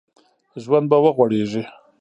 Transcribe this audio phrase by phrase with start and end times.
[0.63, 1.61] ژوند به وغوړېږي